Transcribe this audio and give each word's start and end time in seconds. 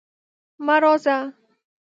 مه 0.65 0.75
راځه! 0.83 1.17